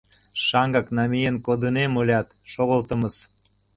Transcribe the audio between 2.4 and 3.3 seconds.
шогылтымыс.